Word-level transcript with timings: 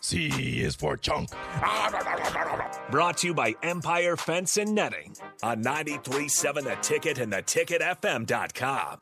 C 0.00 0.60
is 0.62 0.74
for 0.76 0.96
chunk. 0.96 1.30
Brought 2.90 3.18
to 3.18 3.28
you 3.28 3.34
by 3.34 3.54
Empire 3.62 4.16
Fence 4.16 4.56
and 4.56 4.74
Netting 4.74 5.14
on 5.42 5.60
937 5.62 6.64
The 6.64 6.76
Ticket 6.76 7.18
and 7.18 7.32
the 7.32 7.42
theticketfm.com. 7.42 8.98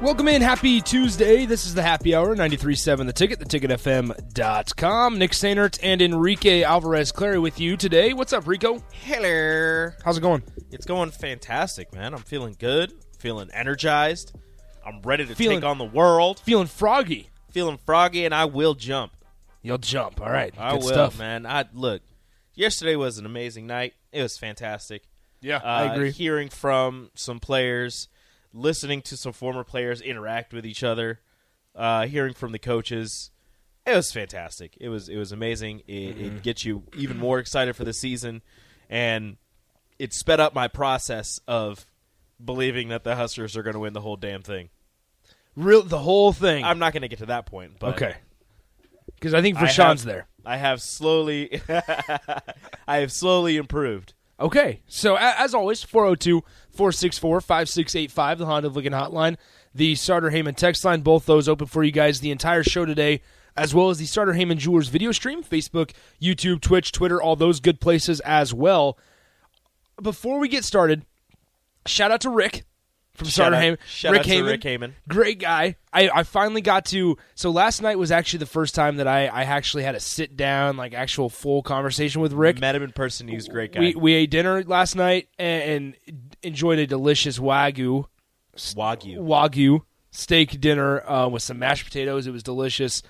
Welcome 0.00 0.28
in. 0.28 0.42
Happy 0.42 0.80
Tuesday. 0.80 1.44
This 1.44 1.66
is 1.66 1.74
the 1.74 1.82
Happy 1.82 2.14
Hour, 2.14 2.36
93.7 2.36 3.06
The 3.06 3.12
Ticket, 3.12 3.40
theticketfm.com. 3.40 5.18
Nick 5.18 5.32
Sainert 5.32 5.78
and 5.82 6.00
Enrique 6.00 6.62
Alvarez 6.62 7.10
Clary 7.10 7.40
with 7.40 7.58
you 7.58 7.76
today. 7.76 8.12
What's 8.12 8.32
up, 8.32 8.46
Rico? 8.46 8.80
Hello. 8.92 9.90
How's 10.04 10.16
it 10.16 10.20
going? 10.20 10.44
It's 10.70 10.86
going 10.86 11.10
fantastic, 11.10 11.92
man. 11.92 12.14
I'm 12.14 12.22
feeling 12.22 12.54
good. 12.60 12.92
Feeling 13.18 13.50
energized. 13.52 14.36
I'm 14.86 15.02
ready 15.02 15.26
to 15.26 15.34
Feeling- 15.34 15.60
take 15.60 15.68
on 15.68 15.78
the 15.78 15.84
world. 15.84 16.38
Feeling 16.40 16.68
froggy. 16.68 17.30
Feeling 17.50 17.78
froggy, 17.84 18.24
and 18.24 18.32
I 18.32 18.44
will 18.44 18.74
jump. 18.74 19.12
You'll 19.62 19.78
jump. 19.78 20.20
All 20.20 20.30
right. 20.30 20.54
I 20.56 20.72
Good 20.74 20.82
will, 20.84 20.88
stuff. 20.92 21.18
man. 21.18 21.44
I 21.44 21.64
look. 21.72 22.02
Yesterday 22.54 22.94
was 22.94 23.18
an 23.18 23.26
amazing 23.26 23.66
night. 23.66 23.94
It 24.12 24.22
was 24.22 24.38
fantastic. 24.38 25.02
Yeah, 25.40 25.56
Uh, 25.56 25.62
I 25.66 25.94
agree. 25.94 26.12
Hearing 26.12 26.48
from 26.50 27.10
some 27.14 27.40
players, 27.40 28.06
listening 28.52 29.02
to 29.02 29.16
some 29.16 29.32
former 29.32 29.64
players 29.64 30.00
interact 30.00 30.52
with 30.52 30.64
each 30.66 30.82
other, 30.82 31.20
uh, 31.74 32.06
hearing 32.06 32.34
from 32.34 32.52
the 32.52 32.58
coaches. 32.58 33.30
It 33.86 33.94
was 33.94 34.12
fantastic. 34.12 34.76
It 34.80 34.88
was 34.90 35.08
it 35.08 35.16
was 35.16 35.32
amazing. 35.32 35.80
It, 35.86 36.16
Mm-hmm. 36.16 36.24
it 36.36 36.42
gets 36.42 36.64
you 36.64 36.82
even 36.96 37.18
more 37.18 37.38
excited 37.38 37.74
for 37.76 37.84
the 37.84 37.92
season, 37.94 38.42
and 38.90 39.36
it 39.98 40.12
sped 40.12 40.40
up 40.40 40.54
my 40.54 40.68
process 40.68 41.40
of 41.48 41.86
believing 42.44 42.88
that 42.88 43.02
the 43.04 43.16
Huskers 43.16 43.56
are 43.56 43.62
going 43.62 43.74
to 43.74 43.80
win 43.80 43.94
the 43.94 44.00
whole 44.00 44.16
damn 44.16 44.42
thing. 44.42 44.68
Real, 45.56 45.82
the 45.82 45.98
whole 45.98 46.32
thing. 46.32 46.64
I'm 46.64 46.78
not 46.78 46.92
going 46.92 47.02
to 47.02 47.08
get 47.08 47.18
to 47.20 47.26
that 47.26 47.46
point, 47.46 47.72
but 47.80 47.94
okay. 47.96 48.16
Because 49.14 49.34
I 49.34 49.42
think 49.42 49.56
Rashawn's 49.58 50.04
there. 50.04 50.28
I 50.46 50.56
have 50.56 50.80
slowly, 50.80 51.60
I 52.86 52.98
have 52.98 53.10
slowly 53.10 53.56
improved. 53.56 54.12
Okay. 54.40 54.80
So, 54.86 55.16
as 55.16 55.54
always, 55.54 55.82
402 55.82 56.42
464 56.70 57.40
5685, 57.40 58.38
the 58.38 58.46
Honda 58.46 58.68
Lincoln 58.68 58.92
hotline, 58.92 59.36
the 59.74 59.94
Sartor 59.94 60.30
Hamann 60.30 60.54
text 60.54 60.84
line, 60.84 61.00
both 61.00 61.26
those 61.26 61.48
open 61.48 61.66
for 61.66 61.82
you 61.82 61.90
guys 61.90 62.20
the 62.20 62.30
entire 62.30 62.62
show 62.62 62.84
today, 62.84 63.20
as 63.56 63.74
well 63.74 63.90
as 63.90 63.98
the 63.98 64.06
Sartor 64.06 64.34
Hamann 64.34 64.58
Jewelers 64.58 64.88
video 64.88 65.10
stream, 65.10 65.42
Facebook, 65.42 65.90
YouTube, 66.22 66.60
Twitch, 66.60 66.92
Twitter, 66.92 67.20
all 67.20 67.34
those 67.36 67.58
good 67.58 67.80
places 67.80 68.20
as 68.20 68.54
well. 68.54 68.96
Before 70.00 70.38
we 70.38 70.48
get 70.48 70.64
started, 70.64 71.04
shout 71.86 72.12
out 72.12 72.20
to 72.20 72.30
Rick 72.30 72.64
from 73.18 73.26
Shout 73.28 73.52
Sartor 73.52 73.56
out- 73.56 73.62
Hamann. 73.62 74.12
Rick 74.12 74.26
Hamann. 74.26 74.50
Rick 74.50 74.62
Hamann. 74.64 74.94
Great 75.08 75.38
guy. 75.38 75.76
I, 75.92 76.08
I 76.08 76.22
finally 76.22 76.60
got 76.60 76.86
to. 76.86 77.16
So 77.34 77.50
last 77.50 77.82
night 77.82 77.98
was 77.98 78.10
actually 78.10 78.38
the 78.40 78.46
first 78.46 78.74
time 78.74 78.96
that 78.96 79.06
I, 79.08 79.26
I 79.26 79.42
actually 79.44 79.82
had 79.82 79.94
a 79.94 80.00
sit 80.00 80.36
down, 80.36 80.76
like 80.76 80.94
actual 80.94 81.28
full 81.28 81.62
conversation 81.62 82.20
with 82.22 82.32
Rick. 82.32 82.60
Met 82.60 82.74
him 82.74 82.82
in 82.82 82.92
person. 82.92 83.28
He 83.28 83.34
was 83.34 83.48
a 83.48 83.50
great 83.50 83.72
guy. 83.72 83.80
We 83.80 83.94
we 83.94 84.12
ate 84.14 84.30
dinner 84.30 84.62
last 84.64 84.96
night 84.96 85.28
and, 85.38 85.94
and 86.06 86.36
enjoyed 86.42 86.78
a 86.78 86.86
delicious 86.86 87.38
wagyu 87.38 88.06
Wagyu. 88.56 89.18
wagyu 89.18 89.80
steak 90.10 90.60
dinner 90.60 91.08
uh, 91.08 91.28
with 91.28 91.42
some 91.42 91.58
mashed 91.58 91.84
potatoes. 91.84 92.26
It 92.26 92.30
was 92.32 92.42
delicious. 92.42 93.02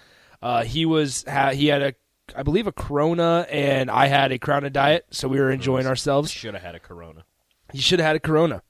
Uh, 0.42 0.64
he 0.64 0.84
was 0.86 1.24
ha- 1.28 1.50
he 1.50 1.66
had 1.68 1.82
a 1.82 1.94
I 2.36 2.42
believe 2.42 2.66
a 2.66 2.72
Corona 2.72 3.46
and 3.50 3.90
I 3.90 4.06
had 4.06 4.32
a 4.32 4.38
Crown 4.38 4.70
Diet, 4.70 5.06
so 5.10 5.28
we 5.28 5.40
were 5.40 5.50
enjoying 5.50 5.86
ourselves. 5.86 6.30
Should 6.30 6.52
have 6.54 6.62
had 6.62 6.74
a 6.74 6.80
Corona. 6.80 7.24
You 7.72 7.80
should 7.80 7.98
have 7.98 8.06
had 8.06 8.16
a 8.16 8.20
Corona 8.20 8.62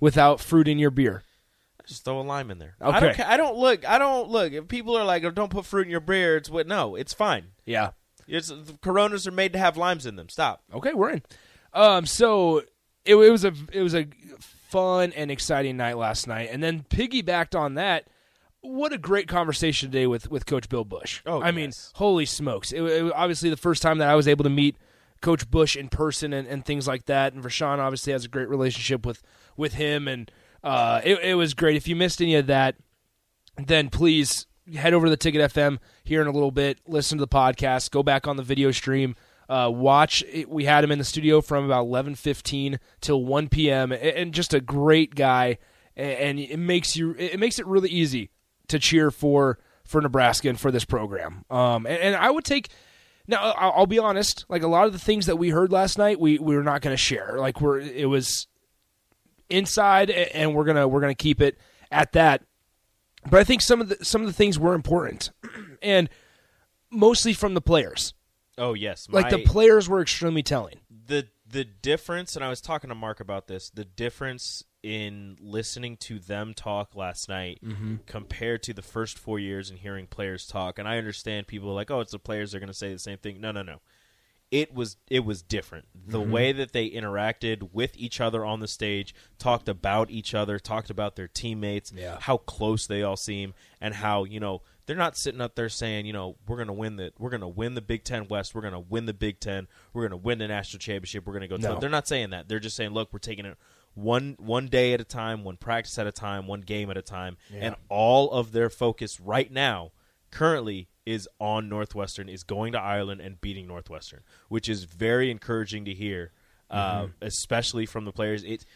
without 0.00 0.40
fruit 0.40 0.68
in 0.68 0.78
your 0.78 0.90
beer. 0.90 1.22
Just 1.86 2.04
throw 2.04 2.20
a 2.20 2.22
lime 2.22 2.50
in 2.50 2.58
there. 2.58 2.74
Okay. 2.80 2.96
I 2.96 3.00
don't. 3.00 3.20
I 3.20 3.36
don't 3.36 3.56
look. 3.56 3.88
I 3.88 3.98
don't 3.98 4.28
look. 4.28 4.52
If 4.52 4.66
people 4.66 4.96
are 4.96 5.04
like, 5.04 5.22
oh, 5.24 5.30
"Don't 5.30 5.50
put 5.50 5.66
fruit 5.66 5.86
in 5.86 5.90
your 5.90 6.00
beer," 6.00 6.36
it's 6.36 6.50
what? 6.50 6.66
No, 6.66 6.96
it's 6.96 7.12
fine. 7.12 7.48
Yeah. 7.64 7.90
It's 8.26 8.52
Coronas 8.82 9.26
are 9.28 9.32
made 9.32 9.52
to 9.52 9.58
have 9.58 9.76
limes 9.76 10.04
in 10.04 10.16
them. 10.16 10.28
Stop. 10.28 10.62
Okay, 10.74 10.94
we're 10.94 11.10
in. 11.10 11.22
Um, 11.72 12.04
so 12.06 12.58
it, 13.04 13.14
it 13.14 13.30
was 13.30 13.44
a 13.44 13.52
it 13.72 13.82
was 13.82 13.94
a 13.94 14.08
fun 14.68 15.12
and 15.12 15.30
exciting 15.30 15.76
night 15.76 15.96
last 15.96 16.26
night, 16.26 16.48
and 16.50 16.62
then 16.62 16.84
piggybacked 16.90 17.58
on 17.58 17.74
that. 17.74 18.08
What 18.62 18.92
a 18.92 18.98
great 18.98 19.28
conversation 19.28 19.90
today 19.90 20.08
with 20.08 20.28
with 20.28 20.44
Coach 20.44 20.68
Bill 20.68 20.84
Busch. 20.84 21.22
Oh, 21.24 21.40
I 21.40 21.52
mean, 21.52 21.70
holy 21.94 22.26
smokes! 22.26 22.72
It, 22.72 22.82
it 22.82 23.02
was 23.02 23.12
obviously 23.14 23.48
the 23.48 23.56
first 23.56 23.80
time 23.80 23.98
that 23.98 24.08
I 24.08 24.16
was 24.16 24.26
able 24.26 24.42
to 24.42 24.50
meet 24.50 24.76
Coach 25.20 25.50
Busch 25.50 25.76
in 25.76 25.88
person 25.88 26.32
and, 26.32 26.46
and 26.46 26.64
things 26.64 26.86
like 26.86 27.06
that. 27.06 27.32
And 27.32 27.42
Rashawn 27.42 27.78
obviously 27.78 28.12
has 28.12 28.24
a 28.24 28.28
great 28.28 28.48
relationship 28.48 29.04
with 29.06 29.22
with 29.56 29.74
him, 29.74 30.06
and 30.08 30.30
uh, 30.62 31.00
it, 31.04 31.18
it 31.22 31.34
was 31.34 31.54
great. 31.54 31.76
If 31.76 31.88
you 31.88 31.96
missed 31.96 32.20
any 32.20 32.34
of 32.34 32.46
that, 32.46 32.76
then 33.56 33.88
please 33.88 34.46
head 34.74 34.94
over 34.94 35.06
to 35.06 35.10
the 35.10 35.16
Ticket 35.16 35.52
FM 35.52 35.78
here 36.04 36.20
in 36.20 36.26
a 36.26 36.32
little 36.32 36.50
bit. 36.50 36.78
Listen 36.86 37.18
to 37.18 37.22
the 37.22 37.28
podcast. 37.28 37.90
Go 37.90 38.02
back 38.02 38.26
on 38.26 38.36
the 38.36 38.42
video 38.42 38.70
stream. 38.70 39.14
Uh, 39.48 39.70
watch. 39.72 40.24
It, 40.30 40.48
we 40.48 40.64
had 40.64 40.82
him 40.82 40.90
in 40.90 40.98
the 40.98 41.04
studio 41.04 41.40
from 41.40 41.64
about 41.64 41.82
eleven 41.82 42.14
fifteen 42.14 42.80
till 43.00 43.24
one 43.24 43.48
p.m. 43.48 43.92
and, 43.92 44.34
just 44.34 44.52
a 44.52 44.60
great 44.60 45.14
guy. 45.14 45.58
And, 45.96 46.18
and 46.18 46.38
it 46.40 46.58
makes 46.58 46.96
you. 46.96 47.14
It 47.16 47.38
makes 47.38 47.58
it 47.58 47.66
really 47.66 47.88
easy 47.88 48.30
to 48.68 48.78
cheer 48.78 49.10
for 49.10 49.58
for 49.84 50.00
Nebraska 50.00 50.48
and 50.48 50.58
for 50.58 50.72
this 50.72 50.84
program. 50.84 51.44
Um, 51.48 51.86
and, 51.86 51.98
and 51.98 52.16
I 52.16 52.30
would 52.30 52.44
take. 52.44 52.68
Now 53.28 53.52
I'll, 53.52 53.72
I'll 53.78 53.86
be 53.86 53.98
honest. 53.98 54.44
Like 54.48 54.62
a 54.62 54.68
lot 54.68 54.86
of 54.86 54.92
the 54.92 54.98
things 54.98 55.26
that 55.26 55.36
we 55.36 55.50
heard 55.50 55.72
last 55.72 55.98
night, 55.98 56.20
we 56.20 56.38
we 56.38 56.56
were 56.56 56.62
not 56.62 56.80
going 56.82 56.92
to 56.92 56.98
share. 56.98 57.36
Like 57.38 57.60
we're 57.60 57.80
it 57.80 58.08
was 58.08 58.46
inside, 59.48 60.10
and 60.10 60.54
we're 60.54 60.64
gonna 60.64 60.86
we're 60.88 61.00
gonna 61.00 61.14
keep 61.14 61.40
it 61.40 61.58
at 61.90 62.12
that. 62.12 62.42
But 63.28 63.40
I 63.40 63.44
think 63.44 63.62
some 63.62 63.80
of 63.80 63.88
the 63.88 64.04
some 64.04 64.20
of 64.22 64.26
the 64.26 64.32
things 64.32 64.58
were 64.58 64.74
important, 64.74 65.30
and 65.82 66.08
mostly 66.90 67.32
from 67.32 67.54
the 67.54 67.60
players. 67.60 68.14
Oh 68.58 68.74
yes, 68.74 69.06
Like 69.10 69.30
the 69.30 69.44
players 69.44 69.88
were 69.88 70.00
extremely 70.00 70.42
telling. 70.42 70.76
the 71.06 71.26
the 71.48 71.64
difference, 71.64 72.34
and 72.36 72.44
I 72.44 72.48
was 72.48 72.60
talking 72.60 72.88
to 72.88 72.94
Mark 72.94 73.20
about 73.20 73.46
this. 73.46 73.70
The 73.70 73.84
difference 73.84 74.64
in 74.86 75.36
listening 75.40 75.96
to 75.96 76.18
them 76.18 76.54
talk 76.54 76.94
last 76.94 77.28
night 77.28 77.58
Mm-hmm. 77.64 77.96
compared 78.06 78.62
to 78.64 78.72
the 78.72 78.82
first 78.82 79.18
four 79.18 79.38
years 79.38 79.68
and 79.70 79.78
hearing 79.80 80.06
players 80.06 80.46
talk. 80.46 80.78
And 80.78 80.86
I 80.86 80.98
understand 80.98 81.46
people 81.48 81.68
are 81.70 81.74
like, 81.74 81.90
"Oh, 81.90 82.00
it's 82.00 82.12
the 82.12 82.18
players; 82.18 82.52
they're 82.52 82.60
going 82.60 82.68
to 82.68 82.74
say 82.74 82.92
the 82.92 82.98
same 82.98 83.18
thing." 83.18 83.40
No, 83.40 83.50
no, 83.52 83.62
no. 83.62 83.80
It 84.52 84.72
was 84.72 84.96
it 85.10 85.24
was 85.24 85.42
different. 85.42 85.86
The 86.06 86.20
Mm-hmm. 86.20 86.30
way 86.30 86.52
that 86.52 86.72
they 86.72 86.88
interacted 86.88 87.70
with 87.72 87.96
each 87.96 88.20
other 88.20 88.44
on 88.44 88.60
the 88.60 88.68
stage, 88.68 89.12
talked 89.38 89.68
about 89.68 90.08
each 90.08 90.34
other, 90.34 90.60
talked 90.60 90.88
about 90.88 91.16
their 91.16 91.26
teammates, 91.26 91.92
Yeah. 91.92 92.18
how 92.20 92.36
close 92.36 92.86
they 92.86 93.02
all 93.02 93.16
seem, 93.16 93.54
and 93.80 93.92
how 93.94 94.22
you 94.22 94.38
know 94.38 94.62
they're 94.86 94.94
not 94.94 95.16
sitting 95.16 95.40
up 95.40 95.56
there 95.56 95.68
saying, 95.68 96.06
you 96.06 96.12
know, 96.12 96.36
we're 96.46 96.58
gonna 96.58 96.72
win 96.72 96.94
the 96.94 97.12
we're 97.18 97.30
gonna 97.30 97.48
win 97.48 97.74
the 97.74 97.80
Big 97.82 98.04
Ten 98.04 98.28
West, 98.28 98.54
we're 98.54 98.60
gonna 98.62 98.78
win 98.78 99.06
the 99.06 99.12
Big 99.14 99.40
Ten, 99.40 99.66
we're 99.92 100.04
gonna 100.04 100.16
win 100.16 100.38
the 100.38 100.46
national 100.46 100.78
championship, 100.78 101.26
we're 101.26 101.32
gonna 101.32 101.48
go. 101.48 101.56
No. 101.56 101.80
They're 101.80 101.90
not 101.90 102.06
saying 102.06 102.30
that. 102.30 102.46
They're 102.48 102.60
just 102.60 102.76
saying, 102.76 102.92
look, 102.92 103.12
we're 103.12 103.18
taking 103.18 103.46
it 103.46 103.58
one 103.96 104.36
one 104.38 104.66
day 104.68 104.92
at 104.92 105.00
a 105.00 105.04
time, 105.04 105.42
one 105.42 105.56
practice 105.56 105.98
at 105.98 106.06
a 106.06 106.12
time, 106.12 106.46
one 106.46 106.60
game 106.60 106.90
at 106.90 106.96
a 106.96 107.02
time, 107.02 107.36
and 107.60 107.74
all 107.88 108.30
of 108.30 108.52
their 108.52 108.70
focus 108.70 109.18
right 109.18 109.50
now, 109.50 109.90
currently, 110.30 110.88
is 111.04 111.28
on 111.40 111.68
Northwestern, 111.68 112.28
is 112.28 112.44
going 112.44 112.72
to 112.72 112.80
Ireland 112.80 113.20
and 113.20 113.40
beating 113.40 113.66
Northwestern, 113.66 114.20
which 114.48 114.68
is 114.68 114.84
very 114.84 115.30
encouraging 115.30 115.86
to 115.86 115.94
hear, 115.94 116.30
uh, 116.70 117.06
especially 117.22 117.86
from 117.86 118.04
the 118.04 118.12
players. 118.12 118.44
It 118.44 118.66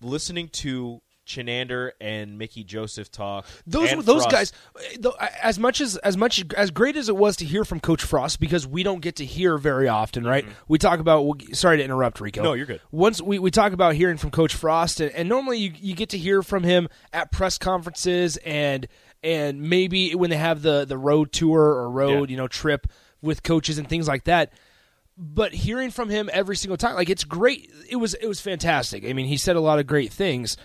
listening 0.00 0.48
to 0.48 1.02
Chinander 1.36 1.92
and 2.00 2.38
Mickey 2.38 2.64
Joseph 2.64 3.10
talk. 3.10 3.46
Those 3.66 3.90
those 4.04 4.22
Frost- 4.22 4.30
guys, 4.30 4.52
though, 4.98 5.14
as 5.42 5.58
much 5.58 5.80
as 5.80 5.96
as 5.98 6.16
much 6.16 6.44
as 6.56 6.70
great 6.70 6.96
as 6.96 7.08
it 7.08 7.16
was 7.16 7.36
to 7.36 7.44
hear 7.44 7.64
from 7.64 7.80
Coach 7.80 8.02
Frost, 8.02 8.40
because 8.40 8.66
we 8.66 8.82
don't 8.82 9.00
get 9.00 9.16
to 9.16 9.24
hear 9.24 9.58
very 9.58 9.88
often, 9.88 10.24
right? 10.24 10.44
We 10.68 10.78
talk 10.78 11.00
about. 11.00 11.42
Sorry 11.52 11.78
to 11.78 11.84
interrupt, 11.84 12.20
Rico. 12.20 12.40
Mm-hmm. 12.40 12.44
No, 12.44 12.52
you're 12.54 12.66
good. 12.66 12.80
Once 12.90 13.20
we, 13.22 13.38
we 13.38 13.50
talk 13.50 13.72
about 13.72 13.94
hearing 13.94 14.16
from 14.16 14.30
Coach 14.30 14.54
Frost, 14.54 15.00
and, 15.00 15.10
and 15.12 15.28
normally 15.28 15.58
you, 15.58 15.72
you 15.80 15.94
get 15.94 16.10
to 16.10 16.18
hear 16.18 16.42
from 16.42 16.62
him 16.62 16.88
at 17.12 17.32
press 17.32 17.58
conferences 17.58 18.36
and 18.38 18.86
and 19.22 19.62
maybe 19.62 20.14
when 20.14 20.30
they 20.30 20.36
have 20.36 20.62
the 20.62 20.84
the 20.84 20.98
road 20.98 21.32
tour 21.32 21.60
or 21.60 21.90
road 21.90 22.28
Yeah. 22.28 22.32
you 22.32 22.36
know 22.36 22.48
trip 22.48 22.86
with 23.20 23.42
coaches 23.42 23.78
and 23.78 23.88
things 23.88 24.08
like 24.08 24.24
that. 24.24 24.52
But 25.16 25.52
hearing 25.52 25.90
from 25.90 26.08
him 26.08 26.30
every 26.32 26.56
single 26.56 26.76
time, 26.78 26.94
like 26.94 27.10
it's 27.10 27.24
great. 27.24 27.70
It 27.88 27.96
was 27.96 28.14
it 28.14 28.26
was 28.26 28.40
fantastic. 28.40 29.04
I 29.04 29.12
mean, 29.12 29.26
he 29.26 29.36
said 29.36 29.56
a 29.56 29.60
lot 29.60 29.78
of 29.78 29.86
great 29.86 30.12
things 30.12 30.56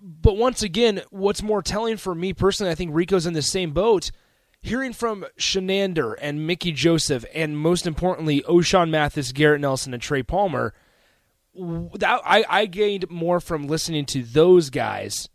But 0.00 0.36
once 0.36 0.62
again, 0.62 1.02
what's 1.10 1.42
more 1.42 1.62
telling 1.62 1.96
for 1.96 2.14
me 2.14 2.32
personally, 2.32 2.70
I 2.70 2.74
think 2.74 2.94
Rico's 2.94 3.26
in 3.26 3.34
the 3.34 3.42
same 3.42 3.72
boat. 3.72 4.10
Hearing 4.60 4.94
from 4.94 5.26
Chinander 5.38 6.14
and 6.20 6.46
Mickey 6.46 6.72
Joseph, 6.72 7.24
and 7.34 7.58
most 7.58 7.86
importantly, 7.86 8.40
Ochaun 8.42 8.88
Mathis, 8.88 9.32
Garrett 9.32 9.60
Nelson, 9.60 9.92
and 9.92 10.02
Trey 10.02 10.22
Palmer, 10.22 10.72
that, 11.54 12.22
I, 12.24 12.44
I 12.48 12.66
gained 12.66 13.10
more 13.10 13.40
from 13.40 13.66
listening 13.66 14.06
to 14.06 14.22
those 14.22 14.70
guys 14.70 15.28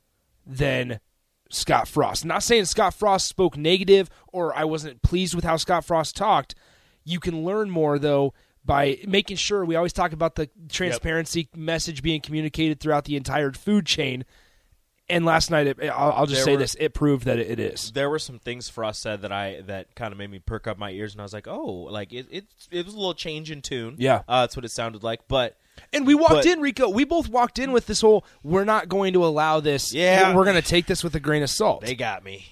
than 0.48 1.00
Scott 1.52 1.88
Frost. 1.88 2.26
Not 2.26 2.44
saying 2.44 2.66
Scott 2.66 2.94
Frost 2.94 3.28
spoke 3.28 3.58
negative 3.58 4.10
or 4.28 4.56
I 4.56 4.64
wasn't 4.64 5.02
pleased 5.02 5.36
with 5.36 5.44
how 5.44 5.58
Scott 5.58 5.86
Frost 5.86 6.16
talked. 6.16 6.56
You 7.04 7.20
can 7.20 7.44
learn 7.44 7.70
more 7.70 8.00
though 8.00 8.34
by 8.66 9.00
making 9.08 9.38
sure 9.38 9.66
we 9.66 9.76
always 9.76 9.94
talk 9.94 10.14
about 10.14 10.36
the 10.36 10.50
transparency 10.70 11.50
yep. 11.52 11.60
message 11.60 12.02
being 12.02 12.22
communicated 12.22 12.80
throughout 12.80 13.06
the 13.06 13.16
entire 13.16 13.52
food 13.52 13.86
chain. 13.86 14.26
And 15.12 15.26
last 15.26 15.50
night, 15.50 15.66
it, 15.66 15.80
I'll, 15.90 16.12
I'll, 16.12 16.26
just 16.28 16.40
there 16.40 16.46
say 16.46 16.52
were, 16.52 16.60
this: 16.60 16.76
it 16.80 16.94
proved 16.94 17.26
that 17.26 17.40
it, 17.40 17.50
it 17.50 17.60
is. 17.60 17.92
There 17.94 18.12
were 18.12 18.20
some 18.20 18.38
things 18.38 18.70
Frost 18.70 19.02
said 19.02 19.24
that 19.24 19.32
I 19.32 19.62
that 19.62 19.96
kind 19.96 20.12
of 20.12 20.20
made 20.20 20.30
me 20.30 20.38
perk 20.38 20.68
up 20.68 20.78
my 20.78 20.92
ears, 20.92 21.14
and 21.14 21.22
I 21.22 21.24
was 21.24 21.34
like, 21.34 21.48
"Oh, 21.48 21.88
like 21.90 22.14
it, 22.14 22.28
it, 22.30 22.46
it 22.70 22.86
was 22.86 22.94
a 22.94 22.98
little 22.98 23.16
change 23.16 23.50
in 23.50 23.64
tune." 23.64 23.96
Yeah, 23.98 24.22
uh, 24.28 24.42
that's 24.42 24.56
what 24.56 24.66
it 24.66 24.72
sounded 24.72 25.02
like. 25.02 25.28
But 25.28 25.58
and 25.92 26.06
we 26.06 26.14
walked 26.14 26.34
but, 26.34 26.46
in, 26.46 26.62
Rico. 26.62 26.90
We 26.90 27.06
both 27.06 27.28
walked 27.28 27.58
in 27.58 27.72
with 27.72 27.88
this 27.88 28.02
whole: 28.02 28.24
we're 28.44 28.66
not 28.66 28.88
going 28.88 29.14
to 29.14 29.26
allow 29.26 29.60
this. 29.62 29.96
Yeah, 29.96 30.36
we're 30.36 30.44
going 30.44 30.62
to 30.62 30.68
take 30.68 30.86
this 30.86 31.04
with 31.04 31.16
a 31.16 31.20
grain 31.20 31.42
of 31.42 31.50
salt. 31.50 31.82
They 31.82 31.96
got 31.96 32.24
me. 32.24 32.46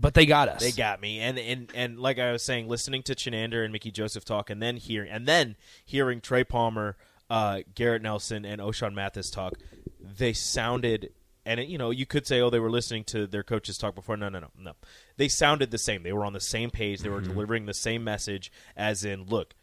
But 0.00 0.14
they 0.14 0.24
got 0.24 0.48
us. 0.48 0.60
They 0.60 0.72
got 0.72 1.00
me, 1.00 1.20
and 1.20 1.38
and 1.38 1.70
and 1.74 1.98
like 1.98 2.18
I 2.18 2.32
was 2.32 2.42
saying, 2.42 2.68
listening 2.68 3.02
to 3.04 3.14
Chinander 3.14 3.62
and 3.62 3.72
Mickey 3.72 3.90
Joseph 3.90 4.24
talk, 4.24 4.48
and 4.48 4.62
then 4.62 4.76
hearing 4.76 5.10
and 5.10 5.26
then 5.26 5.56
hearing 5.84 6.22
Trey 6.22 6.42
Palmer, 6.42 6.96
uh, 7.28 7.60
Garrett 7.74 8.02
Nelson, 8.02 8.46
and 8.46 8.62
Ochaun 8.62 8.94
Mathis 8.94 9.30
talk, 9.30 9.54
they 10.00 10.32
sounded. 10.32 11.12
And 11.44 11.60
it, 11.60 11.68
you 11.68 11.78
know, 11.78 11.90
you 11.90 12.06
could 12.06 12.26
say, 12.26 12.40
"Oh, 12.40 12.48
they 12.48 12.60
were 12.60 12.70
listening 12.70 13.04
to 13.04 13.26
their 13.26 13.42
coaches 13.42 13.76
talk 13.76 13.94
before." 13.94 14.16
No, 14.16 14.30
no, 14.30 14.40
no, 14.40 14.48
no. 14.58 14.72
They 15.18 15.28
sounded 15.28 15.70
the 15.70 15.78
same. 15.78 16.02
They 16.02 16.12
were 16.12 16.24
on 16.24 16.32
the 16.32 16.40
same 16.40 16.70
page. 16.70 17.00
They 17.00 17.08
were 17.10 17.20
mm-hmm. 17.20 17.32
delivering 17.32 17.66
the 17.66 17.74
same 17.74 18.02
message. 18.02 18.50
As 18.76 19.04
in, 19.04 19.24
look, 19.24 19.54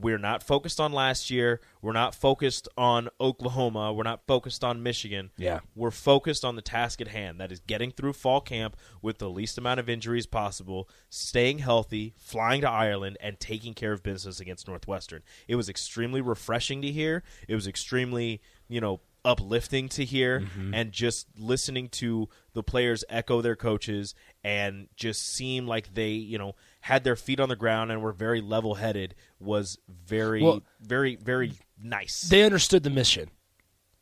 we're 0.00 0.18
not 0.18 0.42
focused 0.42 0.80
on 0.80 0.92
last 0.92 1.30
year. 1.30 1.60
We're 1.80 1.92
not 1.92 2.14
focused 2.14 2.68
on 2.76 3.08
Oklahoma. 3.20 3.92
We're 3.92 4.02
not 4.02 4.26
focused 4.26 4.62
on 4.62 4.82
Michigan. 4.82 5.30
Yeah. 5.36 5.60
We're 5.74 5.90
focused 5.90 6.44
on 6.44 6.56
the 6.56 6.62
task 6.62 7.00
at 7.00 7.08
hand. 7.08 7.40
That 7.40 7.52
is 7.52 7.60
getting 7.60 7.90
through 7.90 8.12
fall 8.12 8.40
camp 8.40 8.76
with 9.00 9.18
the 9.18 9.30
least 9.30 9.58
amount 9.58 9.80
of 9.80 9.88
injuries 9.88 10.26
possible, 10.26 10.88
staying 11.08 11.58
healthy, 11.58 12.14
flying 12.18 12.60
to 12.62 12.70
Ireland, 12.70 13.16
and 13.20 13.40
taking 13.40 13.74
care 13.74 13.92
of 13.92 14.02
business 14.02 14.40
against 14.40 14.68
Northwestern. 14.68 15.22
It 15.48 15.56
was 15.56 15.68
extremely 15.68 16.20
refreshing 16.20 16.82
to 16.82 16.90
hear. 16.90 17.22
It 17.48 17.54
was 17.54 17.66
extremely, 17.66 18.42
you 18.68 18.80
know, 18.80 19.00
uplifting 19.26 19.88
to 19.88 20.04
hear 20.04 20.40
mm-hmm. 20.40 20.72
and 20.72 20.92
just 20.92 21.26
listening 21.36 21.88
to 21.88 22.28
the 22.52 22.62
players 22.62 23.02
echo 23.08 23.42
their 23.42 23.56
coaches 23.56 24.14
and 24.44 24.86
just 24.94 25.34
seem 25.34 25.66
like 25.66 25.92
they, 25.94 26.10
you 26.10 26.38
know, 26.38 26.54
had 26.86 27.02
their 27.02 27.16
feet 27.16 27.40
on 27.40 27.48
the 27.48 27.56
ground 27.56 27.90
and 27.90 28.00
were 28.00 28.12
very 28.12 28.40
level 28.40 28.76
headed 28.76 29.12
was 29.40 29.76
very, 29.88 30.40
well, 30.40 30.62
very, 30.80 31.16
very 31.16 31.52
nice. 31.82 32.20
They 32.20 32.44
understood 32.44 32.84
the 32.84 32.90
mission. 32.90 33.28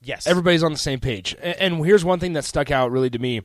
Yes. 0.03 0.27
Everybody's 0.27 0.63
on 0.63 0.71
the 0.71 0.79
same 0.79 1.01
page. 1.01 1.35
And, 1.41 1.77
and 1.77 1.87
here's 1.87 2.05
one 2.05 2.21
thing 2.21 2.35
that 2.35 2.45
stuck 2.45 2.71
out 2.71 2.91
really 2.91 3.09
to 3.09 3.19
me. 3.19 3.41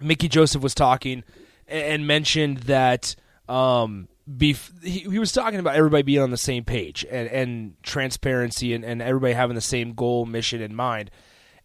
Mickey 0.00 0.26
Joseph 0.26 0.60
was 0.60 0.74
talking 0.74 1.22
and 1.68 2.04
mentioned 2.04 2.58
that 2.62 3.14
um, 3.48 4.08
bef- 4.28 4.82
he, 4.82 5.08
he, 5.08 5.20
was 5.20 5.30
talking 5.30 5.60
about 5.60 5.76
everybody 5.76 6.02
being 6.02 6.20
on 6.20 6.32
the 6.32 6.36
same 6.36 6.64
page 6.64 7.06
and, 7.08 7.28
and 7.28 7.74
transparency 7.84 8.74
and, 8.74 8.84
and 8.84 9.00
everybody 9.00 9.34
having 9.34 9.54
the 9.54 9.60
same 9.60 9.92
goal, 9.94 10.26
mission 10.26 10.60
in 10.60 10.74
mind. 10.74 11.12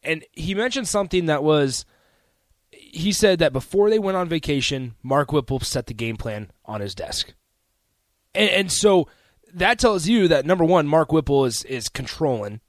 And 0.03 0.23
he 0.31 0.53
mentioned 0.53 0.87
something 0.87 1.25
that 1.25 1.43
was 1.43 1.85
he 2.93 3.11
said 3.11 3.39
that 3.39 3.51
before 3.51 3.89
they 3.89 3.97
went 3.97 4.17
on 4.17 4.29
vacation, 4.29 4.95
Mark 5.01 5.31
Whipple 5.31 5.59
set 5.59 5.87
the 5.87 5.93
game 5.95 6.15
plan 6.15 6.51
on 6.65 6.79
his 6.79 6.93
desk. 6.93 7.33
And, 8.35 8.49
and 8.49 8.71
so 8.71 9.07
that 9.53 9.79
tells 9.79 10.07
you 10.07 10.27
that 10.27 10.45
number 10.45 10.63
one, 10.63 10.87
Mark 10.87 11.11
Whipple 11.11 11.45
is 11.45 11.63
is 11.63 11.89
controlling 11.89 12.61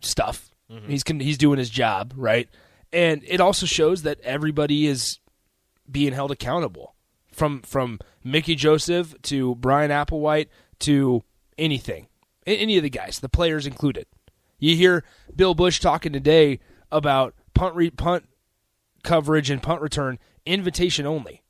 stuff. 0.00 0.50
Mm-hmm. 0.70 0.88
He's 0.88 1.02
he's 1.06 1.38
doing 1.38 1.58
his 1.58 1.68
job 1.68 2.14
right, 2.16 2.48
and 2.92 3.22
it 3.26 3.40
also 3.40 3.66
shows 3.66 4.02
that 4.02 4.20
everybody 4.22 4.86
is 4.86 5.18
being 5.90 6.14
held 6.14 6.30
accountable 6.30 6.94
from 7.30 7.60
from 7.60 7.98
Mickey 8.24 8.54
Joseph 8.54 9.14
to 9.22 9.56
Bryan 9.56 9.90
Applewhite 9.90 10.48
to 10.80 11.22
anything, 11.58 12.06
any 12.46 12.78
of 12.78 12.82
the 12.82 12.90
guys, 12.90 13.18
the 13.18 13.28
players 13.28 13.66
included. 13.66 14.06
You 14.58 14.74
hear 14.74 15.04
Bill 15.36 15.54
Busch 15.54 15.80
talking 15.80 16.12
today 16.12 16.60
about 16.90 17.34
punt 17.52 17.74
re- 17.74 17.90
punt 17.90 18.24
coverage 19.02 19.50
and 19.50 19.62
punt 19.62 19.80
return 19.80 20.18
invitation 20.46 21.06
only. 21.06 21.42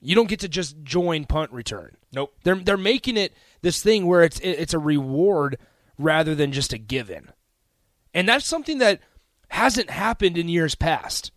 You 0.00 0.14
don't 0.14 0.28
get 0.28 0.40
to 0.40 0.48
just 0.48 0.82
join 0.82 1.24
punt 1.26 1.52
return. 1.52 1.96
Nope. 2.12 2.34
They're 2.42 2.56
they're 2.56 2.76
making 2.76 3.16
it 3.16 3.34
this 3.62 3.82
thing 3.82 4.06
where 4.06 4.22
it's 4.22 4.40
it's 4.40 4.74
a 4.74 4.78
reward 4.78 5.58
rather 5.98 6.34
than 6.34 6.52
just 6.52 6.72
a 6.72 6.78
given. 6.78 7.30
And 8.14 8.28
that's 8.28 8.46
something 8.46 8.78
that 8.78 9.00
hasn't 9.48 9.90
happened 9.90 10.38
in 10.38 10.48
years 10.48 10.74
past. 10.74 11.32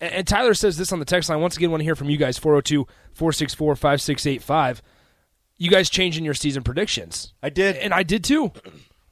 And, 0.00 0.12
and 0.12 0.26
Tyler 0.26 0.54
says 0.54 0.76
this 0.76 0.92
on 0.92 0.98
the 0.98 1.04
text 1.04 1.28
line. 1.28 1.40
Once 1.40 1.56
again, 1.56 1.70
want 1.70 1.80
to 1.80 1.84
hear 1.84 1.96
from 1.96 2.10
you 2.10 2.16
guys 2.16 2.38
402 2.38 2.86
464 3.12 3.76
5685. 3.76 4.82
You 5.58 5.70
guys 5.70 5.90
changing 5.90 6.24
your 6.24 6.34
season 6.34 6.62
predictions. 6.62 7.34
I 7.42 7.50
did. 7.50 7.76
And 7.76 7.92
I 7.92 8.02
did 8.02 8.24
too. 8.24 8.52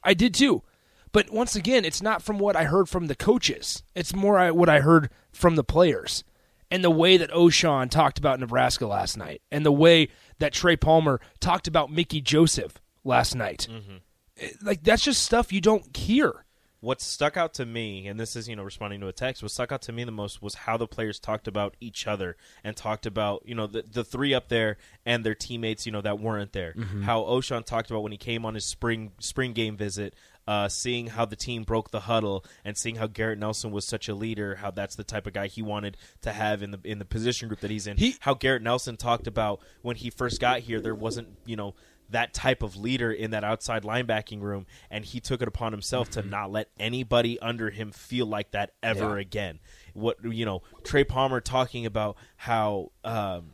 I 0.03 0.13
did 0.13 0.33
too. 0.33 0.63
But 1.11 1.31
once 1.31 1.55
again, 1.55 1.85
it's 1.85 2.01
not 2.01 2.21
from 2.21 2.39
what 2.39 2.55
I 2.55 2.65
heard 2.65 2.87
from 2.87 3.07
the 3.07 3.15
coaches. 3.15 3.83
It's 3.95 4.13
more 4.13 4.53
what 4.53 4.69
I 4.69 4.79
heard 4.79 5.09
from 5.31 5.55
the 5.55 5.63
players 5.63 6.23
and 6.71 6.83
the 6.83 6.91
way 6.91 7.17
that 7.17 7.31
Ochaun 7.31 7.89
talked 7.89 8.19
about 8.19 8.39
Nebraska 8.39 8.85
last 8.85 9.17
night 9.17 9.41
and 9.51 9.65
the 9.65 9.71
way 9.71 10.09
that 10.39 10.53
Trey 10.53 10.75
Palmer 10.75 11.19
talked 11.39 11.67
about 11.67 11.91
Mickey 11.91 12.21
Joseph 12.21 12.79
last 13.03 13.35
night. 13.35 13.67
Mm-hmm. 13.69 14.65
Like 14.65 14.83
that's 14.83 15.03
just 15.03 15.23
stuff 15.23 15.51
you 15.51 15.61
don't 15.61 15.95
hear. 15.95 16.45
What 16.81 17.01
stuck 17.01 17.35
out 17.35 17.53
to 17.55 17.65
me, 17.65 18.07
and 18.07 18.17
this 18.17 18.37
is 18.37 18.47
you 18.47 18.55
know 18.55 18.63
responding 18.63 19.01
to 19.01 19.07
a 19.07 19.11
text, 19.11 19.41
what 19.41 19.51
stuck 19.51 19.73
out 19.73 19.81
to 19.81 19.91
me 19.91 20.05
the 20.05 20.13
most 20.13 20.41
was 20.41 20.55
how 20.55 20.77
the 20.77 20.87
players 20.87 21.19
talked 21.19 21.45
about 21.45 21.75
each 21.81 22.07
other 22.07 22.37
and 22.63 22.73
talked 22.73 23.05
about 23.05 23.43
you 23.45 23.53
know 23.53 23.67
the 23.67 23.81
the 23.81 24.05
three 24.05 24.33
up 24.33 24.47
there 24.47 24.77
and 25.05 25.25
their 25.25 25.35
teammates 25.35 25.85
you 25.85 25.91
know 25.91 25.99
that 25.99 26.19
weren't 26.19 26.53
there. 26.53 26.73
Mm-hmm. 26.77 27.01
How 27.01 27.23
Ochaun 27.23 27.65
talked 27.65 27.89
about 27.89 28.03
when 28.03 28.13
he 28.13 28.17
came 28.17 28.45
on 28.45 28.53
his 28.53 28.63
spring 28.63 29.11
spring 29.19 29.51
game 29.51 29.75
visit 29.75 30.13
uh, 30.49 30.67
seeing 30.67 31.05
how 31.05 31.25
the 31.25 31.35
team 31.35 31.61
broke 31.61 31.91
the 31.91 31.99
huddle 31.99 32.43
and 32.65 32.75
seeing 32.75 32.95
how 32.95 33.05
Garrett 33.05 33.37
Nelson 33.37 33.69
was 33.69 33.85
such 33.85 34.09
a 34.09 34.15
leader, 34.15 34.55
how 34.55 34.71
that's 34.71 34.95
the 34.95 35.03
type 35.03 35.27
of 35.27 35.33
guy 35.33 35.45
he 35.45 35.61
wanted 35.61 35.95
to 36.23 36.33
have 36.33 36.63
in 36.63 36.71
the 36.71 36.79
in 36.83 36.97
the 36.97 37.05
position 37.05 37.49
group 37.49 37.59
that 37.59 37.69
he's 37.69 37.85
in. 37.85 37.97
He, 37.97 38.15
how 38.21 38.33
Garrett 38.33 38.63
Nelson 38.63 38.97
talked 38.97 39.27
about 39.27 39.59
when 39.83 39.95
he 39.95 40.09
first 40.09 40.41
got 40.41 40.61
here, 40.61 40.81
there 40.81 40.95
wasn't 40.95 41.27
you 41.45 41.55
know 41.55 41.75
that 42.09 42.33
type 42.33 42.63
of 42.63 42.75
leader 42.75 43.11
in 43.11 43.29
that 43.29 43.43
outside 43.43 43.83
linebacking 43.83 44.41
room, 44.41 44.65
and 44.89 45.05
he 45.05 45.19
took 45.19 45.43
it 45.43 45.47
upon 45.47 45.71
himself 45.71 46.09
to 46.09 46.23
not 46.23 46.51
let 46.51 46.69
anybody 46.79 47.39
under 47.39 47.69
him 47.69 47.91
feel 47.91 48.25
like 48.25 48.49
that 48.49 48.71
ever 48.81 49.17
yeah. 49.17 49.21
again. 49.21 49.59
What 49.93 50.17
you 50.23 50.45
know, 50.45 50.63
Trey 50.83 51.03
Palmer 51.03 51.41
talking 51.41 51.85
about 51.85 52.17
how. 52.37 52.91
Um, 53.03 53.53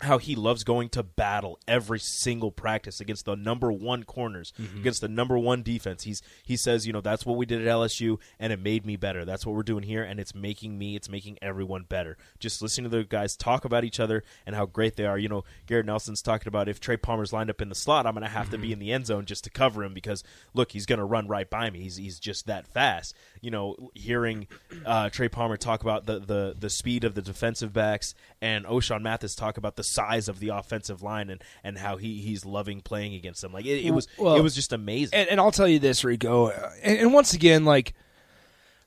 how 0.00 0.18
he 0.18 0.34
loves 0.34 0.64
going 0.64 0.88
to 0.90 1.02
battle 1.02 1.58
every 1.66 1.98
single 1.98 2.50
practice 2.50 3.00
against 3.00 3.24
the 3.24 3.36
number 3.36 3.72
one 3.72 4.02
corners, 4.02 4.52
mm-hmm. 4.60 4.78
against 4.78 5.00
the 5.00 5.08
number 5.08 5.38
one 5.38 5.62
defense. 5.62 6.02
He's 6.04 6.22
he 6.44 6.56
says, 6.56 6.86
you 6.86 6.92
know, 6.92 7.00
that's 7.00 7.24
what 7.24 7.36
we 7.36 7.46
did 7.46 7.66
at 7.66 7.72
LSU, 7.72 8.18
and 8.38 8.52
it 8.52 8.60
made 8.60 8.84
me 8.84 8.96
better. 8.96 9.24
That's 9.24 9.46
what 9.46 9.54
we're 9.54 9.62
doing 9.62 9.84
here, 9.84 10.02
and 10.02 10.20
it's 10.20 10.34
making 10.34 10.78
me, 10.78 10.96
it's 10.96 11.08
making 11.08 11.38
everyone 11.40 11.84
better. 11.88 12.16
Just 12.38 12.60
listening 12.60 12.90
to 12.90 12.96
the 12.96 13.04
guys 13.04 13.36
talk 13.36 13.64
about 13.64 13.84
each 13.84 14.00
other 14.00 14.24
and 14.46 14.54
how 14.54 14.66
great 14.66 14.96
they 14.96 15.06
are. 15.06 15.18
You 15.18 15.28
know, 15.28 15.44
Garrett 15.66 15.86
Nelson's 15.86 16.22
talking 16.22 16.48
about 16.48 16.68
if 16.68 16.80
Trey 16.80 16.96
Palmer's 16.96 17.32
lined 17.32 17.50
up 17.50 17.62
in 17.62 17.68
the 17.68 17.74
slot, 17.74 18.06
I'm 18.06 18.14
going 18.14 18.22
to 18.22 18.28
have 18.28 18.46
mm-hmm. 18.46 18.52
to 18.52 18.58
be 18.58 18.66
mm-hmm. 18.68 18.72
in 18.74 18.78
the 18.80 18.92
end 18.92 19.06
zone 19.06 19.24
just 19.24 19.44
to 19.44 19.50
cover 19.50 19.84
him 19.84 19.94
because 19.94 20.22
look, 20.52 20.72
he's 20.72 20.86
going 20.86 20.98
to 20.98 21.04
run 21.04 21.28
right 21.28 21.48
by 21.48 21.70
me. 21.70 21.80
He's 21.80 21.96
he's 21.96 22.18
just 22.18 22.46
that 22.46 22.66
fast. 22.66 23.14
You 23.40 23.50
know, 23.50 23.90
hearing 23.94 24.48
uh, 24.84 25.10
Trey 25.10 25.28
Palmer 25.28 25.56
talk 25.56 25.82
about 25.82 26.06
the 26.06 26.18
the 26.18 26.56
the 26.58 26.70
speed 26.70 27.04
of 27.04 27.14
the 27.14 27.22
defensive 27.22 27.72
backs 27.72 28.14
and 28.40 28.64
Ochaun 28.66 29.02
Mathis 29.02 29.34
talk 29.34 29.56
about 29.56 29.76
the 29.76 29.83
size 29.84 30.28
of 30.28 30.40
the 30.40 30.48
offensive 30.48 31.02
line 31.02 31.30
and, 31.30 31.42
and 31.62 31.78
how 31.78 31.96
he, 31.96 32.20
he's 32.20 32.44
loving 32.44 32.80
playing 32.80 33.14
against 33.14 33.42
them. 33.42 33.52
Like 33.52 33.66
it, 33.66 33.84
it 33.84 33.92
was 33.92 34.08
well, 34.18 34.36
it 34.36 34.40
was 34.42 34.54
just 34.54 34.72
amazing. 34.72 35.18
And, 35.18 35.28
and, 35.28 35.40
I'll 35.40 35.52
tell 35.52 35.68
you 35.68 35.78
this, 35.78 36.04
Rico, 36.04 36.46
uh, 36.46 36.70
and, 36.82 36.98
and 36.98 37.12
once 37.12 37.34
again, 37.34 37.64
like 37.64 37.94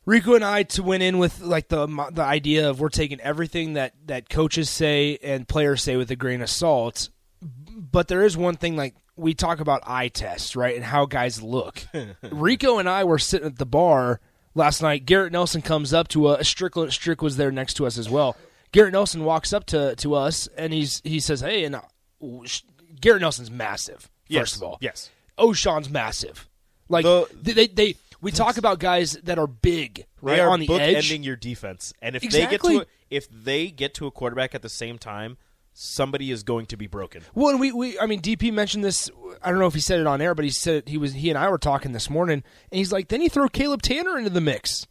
Rico 0.06 0.36
and 0.36 0.44
I 0.44 0.64
to 0.64 0.84
went 0.84 1.04
in 1.04 1.18
with 1.18 1.42
like 1.42 1.68
the 1.68 1.86
the 2.12 2.24
idea 2.24 2.70
of 2.70 2.80
we're 2.80 2.90
taking 2.90 3.20
everything 3.20 3.74
that 3.74 3.94
that 4.06 4.30
coaches 4.30 4.70
say 4.70 5.18
and 5.22 5.48
players 5.48 5.84
say 5.84 5.98
with 5.98 6.10
a 6.12 6.16
grain 6.16 6.42
of 6.42 6.50
salt. 6.50 7.10
But 7.42 8.08
there 8.08 8.24
is 8.24 8.36
one 8.36 8.56
thing 8.56 8.76
like 8.76 8.96
we 9.18 9.34
talk 9.34 9.60
about 9.60 9.84
eye 9.86 10.08
tests, 10.08 10.56
right, 10.56 10.76
and 10.76 10.86
how 10.86 11.06
guys 11.06 11.42
look. 11.42 11.86
Rico 12.32 12.80
and 12.80 12.88
I 12.88 13.04
were 13.04 13.20
sitting 13.20 13.48
at 13.48 13.58
the 13.58 13.66
bar 13.66 14.22
last 14.56 14.82
night. 14.82 15.06
Garrett 15.06 15.34
Nelson 15.34 15.62
comes 15.62 15.94
up 15.94 16.08
to 16.10 16.28
uh, 16.28 16.38
a 16.40 16.44
Strick. 16.44 16.74
Strick 16.90 17.22
was 17.22 17.38
there 17.38 17.52
next 17.52 17.76
to 17.76 17.86
us 17.86 17.98
as 17.98 18.10
well. 18.10 18.38
Garrett 18.72 18.94
Nelson 18.94 19.24
walks 19.24 19.54
up 19.54 19.66
to, 19.68 19.96
to 19.98 20.14
us 20.16 20.48
and 20.58 20.74
he's 20.74 21.02
he 21.04 21.20
says, 21.20 21.42
"Hey," 21.42 21.64
and 21.64 21.76
uh, 21.76 21.82
Garrett 23.00 23.22
Nelson's 23.22 23.52
massive. 23.52 24.02
First 24.02 24.12
yes. 24.30 24.56
of 24.58 24.64
all, 24.64 24.78
yes. 24.82 25.10
Ochaun's 25.38 25.90
massive. 25.90 26.48
Like 26.90 27.06
the, 27.06 27.28
they, 27.42 27.68
they 27.68 27.96
We 28.22 28.32
talk 28.32 28.58
about 28.58 28.80
guys 28.80 29.14
that 29.24 29.38
are 29.38 29.48
big, 29.48 30.06
right 30.22 30.36
They 30.36 30.42
are 30.42 30.50
on 30.50 30.60
the 30.60 30.72
edge. 30.74 31.06
ending 31.06 31.24
your 31.24 31.36
defense, 31.36 31.94
and 32.02 32.16
if 32.16 32.24
Exactly. 32.24 32.46
they 32.46 32.52
get 32.52 32.62
to 32.62 32.90
a, 32.90 33.16
if 33.16 33.30
they 33.30 33.68
get 33.70 33.94
to 33.96 34.08
a 34.08 34.12
quarterback 34.12 34.56
at 34.56 34.62
the 34.62 34.70
same 34.70 34.98
time, 34.98 35.38
somebody 35.74 36.32
is 36.32 36.44
going 36.44 36.66
to 36.68 36.78
be 36.78 36.88
broken. 36.88 37.22
Well, 37.36 37.50
and 37.50 37.60
we, 37.60 37.72
we, 37.72 38.00
I 38.00 38.06
mean, 38.06 38.22
DP 38.22 38.52
mentioned 38.52 38.84
this. 38.84 39.10
I 39.44 39.50
don't 39.50 39.60
know 39.60 39.68
if 39.68 39.74
he 39.76 39.80
said 39.80 40.00
it 40.00 40.08
on 40.08 40.22
air, 40.22 40.34
but 40.34 40.44
he 40.46 40.52
said 40.52 40.88
he 40.90 40.98
was 40.98 41.14
he 41.14 41.30
and 41.30 41.38
I 41.38 41.50
were 41.50 41.58
talking 41.58 41.92
this 41.92 42.10
morning, 42.10 42.44
and 42.72 42.78
he's 42.78 42.92
like, 42.92 43.10
then 43.10 43.22
you 43.22 43.30
throw 43.30 43.48
Caleb 43.48 43.82
Tannor 43.82 44.18
into 44.18 44.30
the 44.32 44.42
mix, 44.42 44.88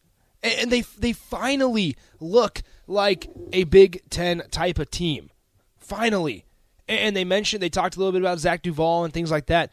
and, 0.46 0.70
they 0.70 0.82
they 0.98 1.12
finally 1.12 1.96
look 2.20 2.62
like 2.86 3.28
a 3.52 3.64
Big 3.64 4.02
Ten 4.10 4.42
type 4.50 4.78
of 4.78 4.90
team, 4.90 5.30
finally. 5.78 6.44
And, 6.88 7.16
they 7.16 7.24
mentioned 7.24 7.62
they 7.62 7.68
talked 7.68 7.96
a 7.96 7.98
little 7.98 8.12
bit 8.12 8.22
about 8.22 8.38
Zach 8.38 8.62
Duvall 8.62 9.04
and 9.04 9.12
things 9.12 9.30
like 9.30 9.46
that. 9.46 9.72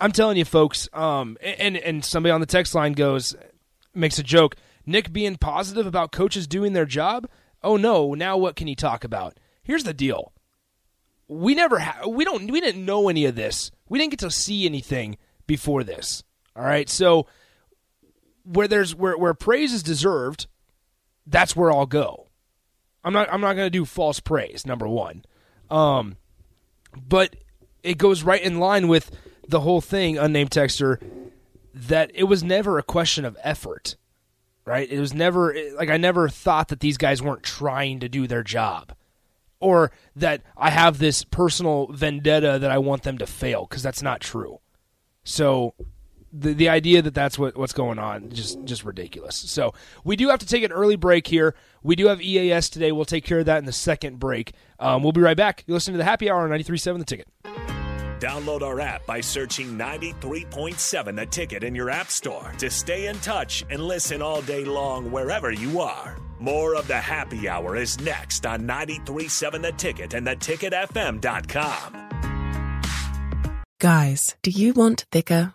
I'm 0.00 0.12
telling 0.12 0.36
you, 0.36 0.44
folks. 0.44 0.88
Um, 0.92 1.36
and 1.42 1.76
and 1.76 2.04
somebody 2.04 2.32
on 2.32 2.40
the 2.40 2.46
text 2.46 2.74
line 2.74 2.92
goes 2.92 3.36
makes 3.94 4.18
a 4.18 4.22
joke. 4.22 4.56
Nick 4.86 5.12
being 5.12 5.36
positive 5.36 5.86
about 5.86 6.12
coaches 6.12 6.46
doing 6.46 6.72
their 6.72 6.86
job. 6.86 7.28
Oh 7.62 7.76
no! 7.76 8.14
Now 8.14 8.36
what 8.36 8.56
can 8.56 8.66
he 8.66 8.74
talk 8.74 9.04
about? 9.04 9.38
Here's 9.62 9.84
the 9.84 9.94
deal 9.94 10.32
we 11.28 11.54
never 11.54 11.78
ha- 11.78 12.08
we 12.08 12.24
don't 12.24 12.50
we 12.50 12.60
didn't 12.60 12.84
know 12.84 13.08
any 13.08 13.26
of 13.26 13.36
this. 13.36 13.70
We 13.88 13.98
didn't 13.98 14.12
get 14.12 14.20
to 14.20 14.30
see 14.30 14.66
anything 14.66 15.18
before 15.46 15.84
this. 15.84 16.24
All 16.56 16.64
right, 16.64 16.88
so 16.88 17.26
where 18.44 18.68
there's 18.68 18.94
where 18.94 19.16
where 19.16 19.34
praise 19.34 19.72
is 19.72 19.82
deserved, 19.82 20.46
that's 21.26 21.54
where 21.54 21.70
I'll 21.72 21.86
go. 21.86 22.28
I'm 23.04 23.12
not 23.12 23.32
I'm 23.32 23.40
not 23.40 23.54
to 23.54 23.70
do 23.70 23.84
false 23.84 24.20
praise. 24.20 24.66
Number 24.66 24.88
one, 24.88 25.24
um, 25.70 26.16
but 26.96 27.36
it 27.82 27.98
goes 27.98 28.22
right 28.22 28.42
in 28.42 28.58
line 28.58 28.88
with 28.88 29.10
the 29.46 29.60
whole 29.60 29.80
thing. 29.80 30.18
Unnamed 30.18 30.50
texter 30.50 31.02
that 31.74 32.10
it 32.14 32.24
was 32.24 32.42
never 32.42 32.78
a 32.78 32.82
question 32.82 33.24
of 33.24 33.36
effort, 33.42 33.96
right? 34.64 34.90
It 34.90 35.00
was 35.00 35.14
never 35.14 35.54
like 35.74 35.90
I 35.90 35.96
never 35.96 36.28
thought 36.28 36.68
that 36.68 36.80
these 36.80 36.98
guys 36.98 37.22
weren't 37.22 37.42
trying 37.42 38.00
to 38.00 38.08
do 38.08 38.26
their 38.26 38.42
job 38.42 38.92
or 39.60 39.90
that 40.16 40.42
I 40.56 40.70
have 40.70 40.98
this 40.98 41.24
personal 41.24 41.88
vendetta 41.88 42.58
that 42.60 42.70
I 42.70 42.78
want 42.78 43.02
them 43.02 43.18
to 43.18 43.26
fail 43.26 43.66
because 43.66 43.82
that's 43.82 44.02
not 44.02 44.20
true. 44.20 44.60
So 45.24 45.74
the 46.32 46.52
the 46.52 46.68
idea 46.68 47.02
that 47.02 47.14
that's 47.14 47.38
what 47.38 47.56
what's 47.56 47.72
going 47.72 47.98
on 47.98 48.30
just 48.30 48.62
just 48.64 48.84
ridiculous. 48.84 49.36
So 49.36 49.72
we 50.04 50.16
do 50.16 50.28
have 50.28 50.38
to 50.40 50.46
take 50.46 50.62
an 50.62 50.72
early 50.72 50.96
break 50.96 51.26
here. 51.26 51.54
We 51.82 51.96
do 51.96 52.08
have 52.08 52.20
EAS 52.20 52.68
today. 52.70 52.92
We'll 52.92 53.04
take 53.04 53.24
care 53.24 53.40
of 53.40 53.46
that 53.46 53.58
in 53.58 53.64
the 53.64 53.72
second 53.72 54.18
break. 54.18 54.52
Um, 54.78 55.02
we'll 55.02 55.12
be 55.12 55.20
right 55.20 55.36
back. 55.36 55.64
You 55.66 55.74
listen 55.74 55.92
to 55.94 55.98
the 55.98 56.04
Happy 56.04 56.30
Hour 56.30 56.42
on 56.42 56.50
93.7 56.50 56.98
The 56.98 57.04
Ticket. 57.04 57.28
Download 58.20 58.62
our 58.62 58.80
app 58.80 59.06
by 59.06 59.20
searching 59.20 59.78
93.7 59.78 61.16
The 61.16 61.26
Ticket 61.26 61.62
in 61.62 61.74
your 61.74 61.88
app 61.88 62.10
store 62.10 62.52
to 62.58 62.68
stay 62.68 63.06
in 63.06 63.16
touch 63.20 63.64
and 63.70 63.80
listen 63.80 64.20
all 64.22 64.42
day 64.42 64.64
long 64.64 65.12
wherever 65.12 65.52
you 65.52 65.80
are. 65.80 66.18
More 66.40 66.74
of 66.74 66.88
the 66.88 66.96
happy 66.98 67.48
hour 67.48 67.76
is 67.76 68.00
next 68.00 68.44
on 68.44 68.62
93.7 68.62 69.62
The 69.62 69.72
Ticket 69.72 70.14
and 70.14 70.26
theticketfm.com. 70.26 72.08
Guys, 73.80 74.36
do 74.42 74.50
you 74.50 74.72
want 74.72 75.06
thicker, 75.12 75.54